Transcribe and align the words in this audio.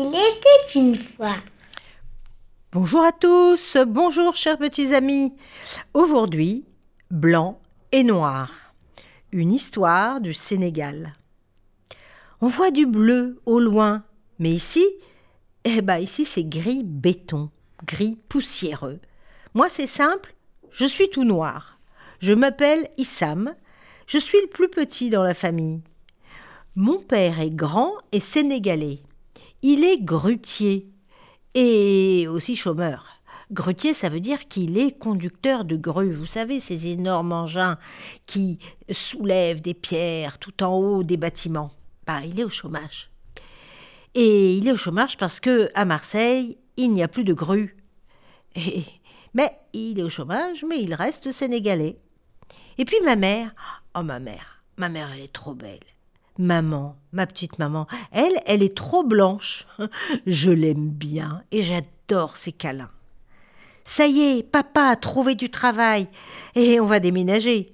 Il 0.00 0.14
était 0.14 0.78
une 0.78 0.94
fois. 0.94 1.34
Bonjour 2.70 3.02
à 3.02 3.10
tous, 3.10 3.76
bonjour 3.84 4.36
chers 4.36 4.56
petits 4.56 4.94
amis. 4.94 5.34
Aujourd'hui, 5.92 6.64
blanc 7.10 7.60
et 7.90 8.04
noir. 8.04 8.52
Une 9.32 9.50
histoire 9.50 10.20
du 10.20 10.34
Sénégal. 10.34 11.14
On 12.40 12.46
voit 12.46 12.70
du 12.70 12.86
bleu 12.86 13.40
au 13.44 13.58
loin, 13.58 14.04
mais 14.38 14.52
ici, 14.52 14.86
eh 15.64 15.82
ben 15.82 15.98
ici 15.98 16.24
c'est 16.24 16.44
gris 16.44 16.84
béton, 16.84 17.50
gris 17.84 18.20
poussiéreux. 18.28 19.00
Moi 19.54 19.68
c'est 19.68 19.88
simple, 19.88 20.32
je 20.70 20.84
suis 20.84 21.10
tout 21.10 21.24
noir. 21.24 21.80
Je 22.20 22.34
m'appelle 22.34 22.88
Issam, 22.98 23.52
je 24.06 24.18
suis 24.18 24.40
le 24.42 24.46
plus 24.46 24.68
petit 24.68 25.10
dans 25.10 25.24
la 25.24 25.34
famille. 25.34 25.80
Mon 26.76 27.00
père 27.00 27.40
est 27.40 27.50
grand 27.50 27.94
et 28.12 28.20
sénégalais. 28.20 29.00
Il 29.62 29.84
est 29.84 30.00
grutier 30.00 30.88
et 31.54 32.28
aussi 32.28 32.54
chômeur. 32.54 33.18
Grutier, 33.50 33.94
ça 33.94 34.08
veut 34.08 34.20
dire 34.20 34.46
qu'il 34.46 34.78
est 34.78 34.96
conducteur 34.96 35.64
de 35.64 35.76
grue. 35.76 36.12
Vous 36.12 36.26
savez, 36.26 36.60
ces 36.60 36.86
énormes 36.88 37.32
engins 37.32 37.78
qui 38.26 38.58
soulèvent 38.90 39.62
des 39.62 39.74
pierres 39.74 40.38
tout 40.38 40.62
en 40.62 40.76
haut 40.76 41.02
des 41.02 41.16
bâtiments. 41.16 41.72
Bah, 42.06 42.20
il 42.24 42.38
est 42.38 42.44
au 42.44 42.50
chômage. 42.50 43.10
Et 44.14 44.54
il 44.54 44.68
est 44.68 44.72
au 44.72 44.76
chômage 44.76 45.16
parce 45.16 45.40
que 45.40 45.70
à 45.74 45.84
Marseille, 45.84 46.58
il 46.76 46.92
n'y 46.92 47.02
a 47.02 47.08
plus 47.08 47.24
de 47.24 47.34
grue. 47.34 47.76
mais 49.34 49.58
il 49.72 49.98
est 49.98 50.04
au 50.04 50.08
chômage, 50.08 50.64
mais 50.64 50.82
il 50.82 50.94
reste 50.94 51.32
sénégalais. 51.32 51.98
Et 52.76 52.84
puis 52.84 53.00
ma 53.04 53.16
mère, 53.16 53.54
oh 53.96 54.02
ma 54.02 54.20
mère, 54.20 54.62
ma 54.76 54.88
mère 54.88 55.10
elle 55.12 55.22
est 55.22 55.32
trop 55.32 55.54
belle. 55.54 55.80
Maman, 56.38 56.96
ma 57.12 57.26
petite 57.26 57.58
maman, 57.58 57.88
elle, 58.12 58.40
elle 58.46 58.62
est 58.62 58.76
trop 58.76 59.02
blanche. 59.02 59.66
Je 60.26 60.52
l'aime 60.52 60.88
bien 60.88 61.42
et 61.50 61.62
j'adore 61.62 62.36
ses 62.36 62.52
câlins. 62.52 62.90
Ça 63.84 64.06
y 64.06 64.20
est, 64.20 64.42
papa 64.44 64.82
a 64.82 64.96
trouvé 64.96 65.34
du 65.34 65.50
travail 65.50 66.06
et 66.54 66.78
on 66.78 66.86
va 66.86 67.00
déménager. 67.00 67.72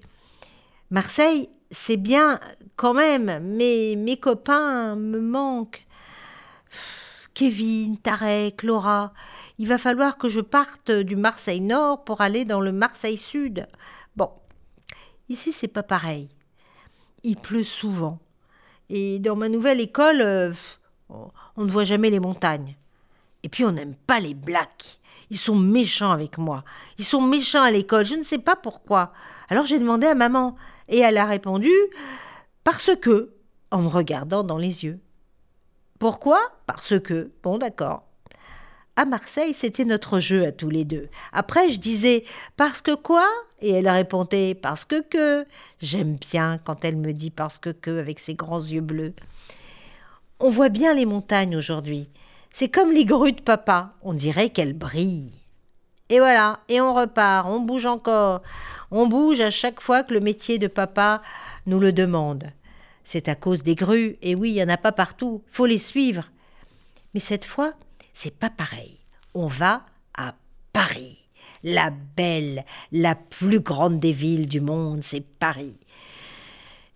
Marseille, 0.90 1.50
c'est 1.70 1.98
bien 1.98 2.40
quand 2.76 2.94
même, 2.94 3.40
mais 3.42 3.96
mes 3.98 4.16
copains 4.16 4.94
me 4.94 5.20
manquent. 5.20 5.86
Kevin, 7.34 7.98
Tarek, 7.98 8.62
Laura, 8.62 9.12
il 9.58 9.68
va 9.68 9.76
falloir 9.76 10.16
que 10.16 10.28
je 10.28 10.40
parte 10.40 10.90
du 10.90 11.16
Marseille 11.16 11.60
Nord 11.60 12.04
pour 12.04 12.20
aller 12.20 12.44
dans 12.44 12.60
le 12.60 12.72
Marseille 12.72 13.18
Sud. 13.18 13.66
Bon, 14.16 14.30
ici 15.28 15.52
c'est 15.52 15.68
pas 15.68 15.82
pareil. 15.82 16.28
Il 17.24 17.36
pleut 17.36 17.64
souvent. 17.64 18.20
Et 18.90 19.18
dans 19.18 19.36
ma 19.36 19.48
nouvelle 19.48 19.80
école, 19.80 20.20
euh, 20.20 20.52
on 21.08 21.64
ne 21.64 21.70
voit 21.70 21.84
jamais 21.84 22.10
les 22.10 22.20
montagnes. 22.20 22.76
Et 23.42 23.48
puis 23.48 23.64
on 23.64 23.72
n'aime 23.72 23.94
pas 24.06 24.20
les 24.20 24.34
blacks. 24.34 25.00
Ils 25.30 25.38
sont 25.38 25.56
méchants 25.56 26.12
avec 26.12 26.38
moi. 26.38 26.64
Ils 26.98 27.04
sont 27.04 27.20
méchants 27.20 27.62
à 27.62 27.70
l'école. 27.70 28.04
Je 28.04 28.14
ne 28.14 28.22
sais 28.22 28.38
pas 28.38 28.56
pourquoi. 28.56 29.12
Alors 29.48 29.66
j'ai 29.66 29.78
demandé 29.78 30.06
à 30.06 30.14
maman. 30.14 30.56
Et 30.88 30.98
elle 30.98 31.16
a 31.16 31.24
répondu 31.24 31.70
Parce 32.62 32.90
que, 33.00 33.34
en 33.70 33.82
me 33.82 33.88
regardant 33.88 34.44
dans 34.44 34.58
les 34.58 34.84
yeux. 34.84 35.00
Pourquoi? 35.98 36.40
Parce 36.66 36.98
que. 37.00 37.30
Bon, 37.42 37.58
d'accord. 37.58 38.04
À 38.96 39.06
Marseille, 39.06 39.54
c'était 39.54 39.84
notre 39.84 40.20
jeu 40.20 40.46
à 40.46 40.52
tous 40.52 40.70
les 40.70 40.84
deux. 40.84 41.08
Après, 41.32 41.70
je 41.70 41.80
disais 41.80 42.22
Parce 42.56 42.80
que 42.80 42.94
quoi? 42.94 43.26
Et 43.60 43.72
elle 43.72 43.88
répondait 43.88 44.54
Parce 44.54 44.84
que 44.84 45.02
que. 45.02 45.46
J'aime 45.80 46.14
bien 46.14 46.58
quand 46.64 46.84
elle 46.84 46.96
me 46.96 47.12
dit 47.12 47.30
Parce 47.30 47.58
que 47.58 47.70
que 47.70 47.98
avec 47.98 48.20
ses 48.20 48.34
grands 48.34 48.60
yeux 48.60 48.80
bleus. 48.80 49.14
On 50.38 50.50
voit 50.50 50.68
bien 50.68 50.94
les 50.94 51.06
montagnes 51.06 51.56
aujourd'hui. 51.56 52.08
C'est 52.52 52.68
comme 52.68 52.92
les 52.92 53.04
grues 53.04 53.32
de 53.32 53.40
papa. 53.40 53.94
On 54.02 54.14
dirait 54.14 54.50
qu'elles 54.50 54.78
brillent. 54.78 55.32
Et 56.08 56.20
voilà, 56.20 56.60
et 56.68 56.80
on 56.80 56.94
repart, 56.94 57.48
on 57.48 57.60
bouge 57.60 57.86
encore. 57.86 58.42
On 58.92 59.08
bouge 59.08 59.40
à 59.40 59.50
chaque 59.50 59.80
fois 59.80 60.04
que 60.04 60.14
le 60.14 60.20
métier 60.20 60.58
de 60.58 60.68
papa 60.68 61.20
nous 61.66 61.80
le 61.80 61.92
demande. 61.92 62.44
C'est 63.02 63.28
à 63.28 63.34
cause 63.34 63.64
des 63.64 63.74
grues, 63.74 64.16
et 64.22 64.34
oui, 64.34 64.50
il 64.50 64.54
n'y 64.54 64.62
en 64.62 64.68
a 64.68 64.76
pas 64.76 64.92
partout, 64.92 65.42
faut 65.48 65.66
les 65.66 65.78
suivre. 65.78 66.30
Mais 67.12 67.20
cette 67.20 67.44
fois, 67.44 67.72
c'est 68.14 68.36
pas 68.36 68.50
pareil. 68.50 68.98
On 69.34 69.48
va 69.48 69.84
à 70.16 70.34
Paris. 70.72 71.28
La 71.62 71.90
belle, 71.90 72.64
la 72.92 73.14
plus 73.14 73.60
grande 73.60 73.98
des 73.98 74.12
villes 74.12 74.48
du 74.48 74.60
monde, 74.60 75.02
c'est 75.02 75.20
Paris. 75.20 75.76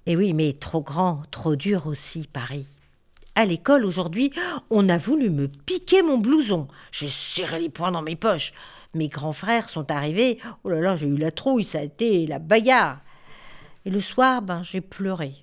Et 0.07 0.17
oui, 0.17 0.33
mais 0.33 0.55
trop 0.55 0.81
grand, 0.81 1.23
trop 1.31 1.57
dur 1.57 1.87
aussi, 1.87 2.27
Paris. 2.33 2.67
À 3.35 3.45
l'école 3.45 3.85
aujourd'hui, 3.85 4.33
on 4.71 4.89
a 4.89 4.99
voulu 4.99 5.31
me 5.31 5.49
piquer 5.49 6.03
mon 6.03 6.19
blouson. 6.19 6.67
J'ai 6.93 7.09
serré 7.09 7.61
les 7.61 7.69
poings 7.69 7.93
dans 7.93 8.03
mes 8.03 8.17
poches. 8.17 8.53
Mes 8.95 9.09
grands 9.09 9.33
frères 9.33 9.69
sont 9.69 9.91
arrivés. 9.91 10.39
Oh 10.65 10.71
là 10.71 10.81
là, 10.81 10.97
j'ai 10.97 11.07
eu 11.07 11.17
la 11.17 11.31
trouille, 11.31 11.65
ça 11.65 11.79
a 11.79 11.83
été 11.83 12.27
la 12.27 12.39
bagarre. 12.39 13.01
Et 13.85 13.91
le 13.91 14.01
soir, 14.01 14.43
ben, 14.43 14.63
j'ai 14.63 14.81
pleuré. 14.81 15.35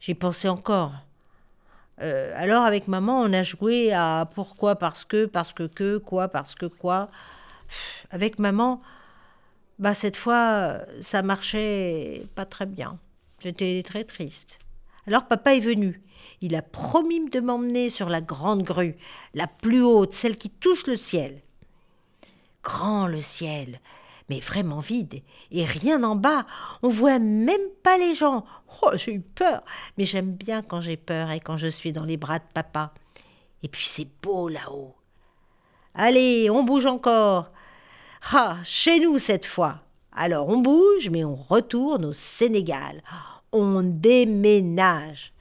J'y 0.00 0.14
pensais 0.14 0.48
encore. 0.48 0.92
Euh, 2.02 2.32
alors 2.36 2.64
avec 2.64 2.88
maman, 2.88 3.20
on 3.20 3.32
a 3.32 3.42
joué 3.42 3.92
à 3.92 4.28
pourquoi, 4.34 4.76
parce 4.76 5.04
que, 5.04 5.26
parce 5.26 5.52
que 5.52 5.64
que, 5.66 5.98
quoi, 5.98 6.28
parce 6.28 6.54
que 6.54 6.66
quoi. 6.66 7.08
Avec 8.10 8.38
maman, 8.38 8.82
bah 9.78 9.94
cette 9.94 10.16
fois, 10.16 10.80
ça 11.00 11.22
marchait 11.22 12.26
pas 12.34 12.44
très 12.44 12.66
bien. 12.66 12.98
J'étais 13.40 13.82
très 13.84 14.04
triste. 14.04 14.58
Alors 15.06 15.26
papa 15.26 15.54
est 15.54 15.60
venu. 15.60 16.02
Il 16.40 16.54
a 16.56 16.62
promis 16.62 17.30
de 17.30 17.40
m'emmener 17.40 17.88
sur 17.88 18.08
la 18.08 18.20
grande 18.20 18.62
grue, 18.62 18.96
la 19.34 19.46
plus 19.46 19.82
haute, 19.82 20.12
celle 20.12 20.36
qui 20.36 20.50
touche 20.50 20.86
le 20.86 20.96
ciel. 20.96 21.40
Grand 22.64 23.06
le 23.06 23.20
ciel, 23.20 23.80
mais 24.28 24.40
vraiment 24.40 24.80
vide, 24.80 25.22
et 25.50 25.64
rien 25.64 26.02
en 26.02 26.16
bas. 26.16 26.46
On 26.82 26.88
voit 26.88 27.18
même 27.18 27.68
pas 27.82 27.98
les 27.98 28.14
gens. 28.14 28.44
Oh, 28.82 28.90
j'ai 28.94 29.14
eu 29.14 29.20
peur, 29.20 29.62
mais 29.98 30.06
j'aime 30.06 30.32
bien 30.32 30.62
quand 30.62 30.80
j'ai 30.80 30.96
peur 30.96 31.30
et 31.30 31.40
quand 31.40 31.56
je 31.56 31.66
suis 31.66 31.92
dans 31.92 32.04
les 32.04 32.16
bras 32.16 32.38
de 32.38 32.44
papa. 32.54 32.92
Et 33.62 33.68
puis 33.68 33.86
c'est 33.86 34.08
beau 34.22 34.48
là-haut. 34.48 34.94
Allez, 35.94 36.48
on 36.50 36.64
bouge 36.64 36.86
encore. 36.86 37.50
Ah, 38.32 38.58
chez 38.64 39.00
nous 39.00 39.18
cette 39.18 39.46
fois. 39.46 39.80
Alors 40.12 40.48
on 40.48 40.58
bouge, 40.58 41.10
mais 41.10 41.24
on 41.24 41.34
retourne 41.34 42.04
au 42.04 42.12
Sénégal. 42.12 43.02
On 43.52 43.82
déménage. 43.82 45.32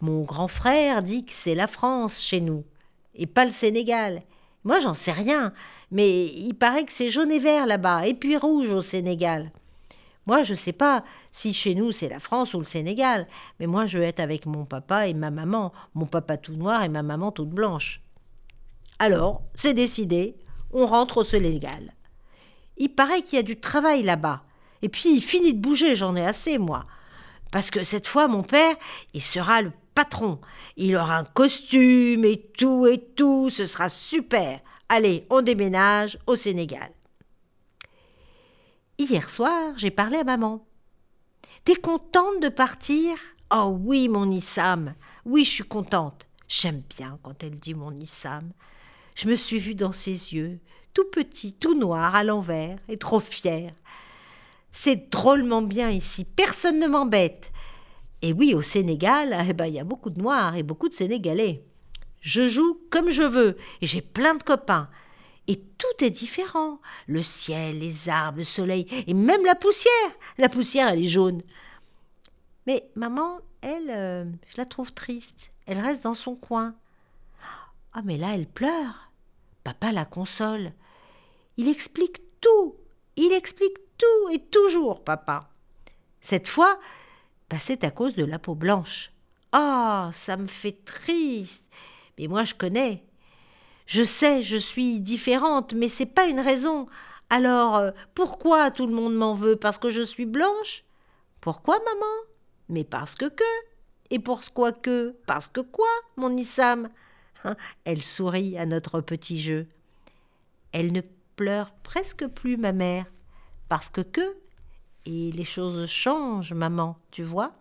Mon 0.00 0.22
grand 0.22 0.48
frère 0.48 1.02
dit 1.02 1.24
que 1.24 1.32
c'est 1.32 1.54
la 1.54 1.66
France 1.66 2.20
chez 2.20 2.40
nous, 2.40 2.64
et 3.14 3.26
pas 3.26 3.44
le 3.44 3.52
Sénégal. 3.52 4.22
Moi, 4.68 4.80
j'en 4.80 4.92
sais 4.92 5.12
rien, 5.12 5.54
mais 5.90 6.26
il 6.26 6.52
paraît 6.52 6.84
que 6.84 6.92
c'est 6.92 7.08
jaune 7.08 7.32
et 7.32 7.38
vert 7.38 7.64
là-bas, 7.64 8.06
et 8.06 8.12
puis 8.12 8.36
rouge 8.36 8.68
au 8.68 8.82
Sénégal. 8.82 9.50
Moi, 10.26 10.42
je 10.42 10.52
ne 10.52 10.58
sais 10.58 10.74
pas 10.74 11.04
si 11.32 11.54
chez 11.54 11.74
nous 11.74 11.90
c'est 11.90 12.10
la 12.10 12.20
France 12.20 12.52
ou 12.52 12.58
le 12.58 12.66
Sénégal, 12.66 13.26
mais 13.58 13.66
moi 13.66 13.86
je 13.86 13.96
veux 13.96 14.04
être 14.04 14.20
avec 14.20 14.44
mon 14.44 14.66
papa 14.66 15.06
et 15.06 15.14
ma 15.14 15.30
maman, 15.30 15.72
mon 15.94 16.04
papa 16.04 16.36
tout 16.36 16.52
noir 16.52 16.84
et 16.84 16.90
ma 16.90 17.02
maman 17.02 17.32
toute 17.32 17.48
blanche. 17.48 18.02
Alors, 18.98 19.40
c'est 19.54 19.72
décidé, 19.72 20.36
on 20.70 20.84
rentre 20.84 21.16
au 21.16 21.24
Sénégal. 21.24 21.94
Il 22.76 22.90
paraît 22.90 23.22
qu'il 23.22 23.36
y 23.36 23.40
a 23.40 23.44
du 23.44 23.58
travail 23.58 24.02
là-bas. 24.02 24.42
Et 24.82 24.90
puis, 24.90 25.16
il 25.16 25.22
finit 25.22 25.54
de 25.54 25.62
bouger, 25.62 25.96
j'en 25.96 26.14
ai 26.14 26.26
assez, 26.26 26.58
moi. 26.58 26.84
Parce 27.50 27.70
que 27.70 27.84
cette 27.84 28.06
fois, 28.06 28.28
mon 28.28 28.42
père, 28.42 28.76
il 29.14 29.22
sera 29.22 29.62
le 29.62 29.72
patron. 29.98 30.38
Il 30.76 30.94
aura 30.94 31.16
un 31.16 31.24
costume 31.24 32.24
et 32.24 32.52
tout 32.56 32.86
et 32.86 33.00
tout, 33.16 33.50
ce 33.50 33.66
sera 33.66 33.88
super. 33.88 34.60
Allez, 34.88 35.26
on 35.28 35.42
déménage 35.42 36.18
au 36.28 36.36
Sénégal. 36.36 36.92
Hier 38.96 39.28
soir, 39.28 39.72
j'ai 39.76 39.90
parlé 39.90 40.18
à 40.18 40.22
maman. 40.22 40.64
T'es 41.64 41.74
contente 41.74 42.40
de 42.40 42.48
partir? 42.48 43.16
Oh 43.52 43.76
oui, 43.80 44.08
mon 44.08 44.30
Issam. 44.30 44.94
Oui, 45.24 45.44
je 45.44 45.50
suis 45.50 45.64
contente. 45.64 46.28
J'aime 46.46 46.84
bien 46.96 47.18
quand 47.24 47.42
elle 47.42 47.58
dit 47.58 47.74
mon 47.74 47.90
Issam. 47.96 48.52
Je 49.16 49.26
me 49.26 49.34
suis 49.34 49.58
vue 49.58 49.74
dans 49.74 49.92
ses 49.92 50.32
yeux, 50.32 50.60
tout 50.94 51.10
petit, 51.10 51.54
tout 51.54 51.74
noir, 51.74 52.14
à 52.14 52.22
l'envers, 52.22 52.78
et 52.88 52.98
trop 52.98 53.18
fière. 53.18 53.72
C'est 54.70 55.10
drôlement 55.10 55.62
bien 55.62 55.90
ici, 55.90 56.24
personne 56.24 56.78
ne 56.78 56.86
m'embête. 56.86 57.50
Et 58.22 58.32
oui, 58.32 58.54
au 58.54 58.62
Sénégal, 58.62 59.36
eh 59.48 59.52
ben, 59.52 59.66
il 59.66 59.74
y 59.74 59.80
a 59.80 59.84
beaucoup 59.84 60.10
de 60.10 60.20
Noirs 60.20 60.56
et 60.56 60.62
beaucoup 60.62 60.88
de 60.88 60.94
Sénégalais. 60.94 61.62
Je 62.20 62.48
joue 62.48 62.80
comme 62.90 63.10
je 63.10 63.22
veux 63.22 63.56
et 63.80 63.86
j'ai 63.86 64.02
plein 64.02 64.34
de 64.34 64.42
copains. 64.42 64.88
Et 65.46 65.56
tout 65.78 66.04
est 66.04 66.10
différent. 66.10 66.80
Le 67.06 67.22
ciel, 67.22 67.78
les 67.78 68.08
arbres, 68.08 68.38
le 68.38 68.44
soleil 68.44 68.86
et 69.06 69.14
même 69.14 69.44
la 69.44 69.54
poussière. 69.54 69.92
La 70.36 70.48
poussière, 70.48 70.88
elle 70.88 71.04
est 71.04 71.08
jaune. 71.08 71.42
Mais 72.66 72.90
maman, 72.96 73.38
elle, 73.62 73.90
euh, 73.90 74.24
je 74.48 74.56
la 74.58 74.66
trouve 74.66 74.92
triste. 74.92 75.50
Elle 75.66 75.80
reste 75.80 76.02
dans 76.02 76.14
son 76.14 76.34
coin. 76.34 76.74
Ah, 77.92 78.02
mais 78.04 78.18
là, 78.18 78.34
elle 78.34 78.46
pleure. 78.46 79.10
Papa 79.64 79.92
la 79.92 80.04
console. 80.04 80.72
Il 81.56 81.68
explique 81.68 82.20
tout. 82.40 82.76
Il 83.16 83.32
explique 83.32 83.76
tout 83.96 84.30
et 84.32 84.38
toujours, 84.38 85.02
papa. 85.02 85.48
Cette 86.20 86.46
fois, 86.46 86.78
c'est 87.58 87.84
à 87.84 87.90
cause 87.90 88.14
de 88.14 88.24
la 88.24 88.38
peau 88.38 88.54
blanche. 88.54 89.10
Ah, 89.52 90.10
ça 90.12 90.36
me 90.36 90.46
fait 90.48 90.84
triste. 90.84 91.64
Mais 92.18 92.26
moi, 92.26 92.44
je 92.44 92.54
connais. 92.54 93.04
Je 93.86 94.04
sais, 94.04 94.42
je 94.42 94.56
suis 94.58 95.00
différente, 95.00 95.72
mais 95.72 95.88
c'est 95.88 96.06
pas 96.06 96.26
une 96.26 96.40
raison. 96.40 96.88
Alors, 97.30 97.76
euh, 97.76 97.90
pourquoi 98.14 98.70
tout 98.70 98.86
le 98.86 98.94
monde 98.94 99.14
m'en 99.14 99.34
veut? 99.34 99.56
Parce 99.56 99.78
que 99.78 99.88
je 99.88 100.02
suis 100.02 100.26
blanche? 100.26 100.84
Pourquoi, 101.40 101.78
maman? 101.78 102.14
Mais 102.68 102.84
parce 102.84 103.14
que 103.14 103.28
que 103.28 103.44
Et 104.10 104.18
pourquoi 104.18 104.72
que? 104.72 105.16
Parce 105.26 105.48
que 105.48 105.60
quoi, 105.60 105.88
mon 106.16 106.36
Issam? 106.36 106.90
Hein, 107.44 107.56
Elle 107.84 108.02
sourit 108.02 108.58
à 108.58 108.66
notre 108.66 109.00
petit 109.00 109.40
jeu. 109.40 109.66
Elle 110.72 110.92
ne 110.92 111.00
pleure 111.36 111.72
presque 111.82 112.26
plus, 112.26 112.56
ma 112.56 112.72
mère, 112.72 113.06
parce 113.68 113.88
que 113.90 114.00
que 114.00 114.36
Et 115.10 115.32
les 115.32 115.44
choses 115.44 115.86
changent, 115.86 116.52
maman, 116.52 116.98
tu 117.10 117.22
vois 117.22 117.52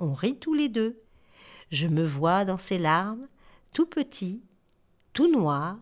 On 0.00 0.14
rit 0.14 0.38
tous 0.38 0.54
les 0.54 0.70
deux. 0.70 0.98
Je 1.70 1.86
me 1.86 2.02
vois 2.02 2.46
dans 2.46 2.56
ses 2.56 2.78
larmes, 2.78 3.28
tout 3.74 3.84
petit, 3.84 4.42
tout 5.12 5.30
noir, 5.30 5.76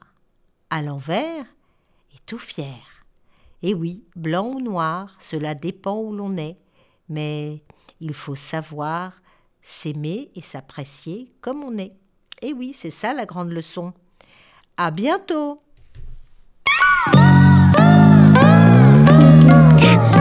à 0.69 0.82
l'envers 0.82 1.44
et 2.12 2.19
tout 2.26 2.40
fier. 2.40 3.06
Et 3.62 3.72
oui, 3.72 4.02
blanc 4.16 4.48
ou 4.48 4.60
noir, 4.60 5.16
cela 5.20 5.54
dépend 5.54 5.96
où 5.96 6.12
l'on 6.12 6.36
est, 6.36 6.58
mais 7.08 7.62
il 8.00 8.14
faut 8.14 8.34
savoir 8.34 9.22
s'aimer 9.62 10.32
et 10.34 10.42
s'apprécier 10.42 11.32
comme 11.40 11.62
on 11.62 11.78
est. 11.78 11.94
Et 12.40 12.52
oui, 12.52 12.74
c'est 12.76 12.90
ça 12.90 13.14
la 13.14 13.26
grande 13.26 13.52
leçon. 13.52 13.92
À 14.76 14.90
bientôt! 14.90 15.62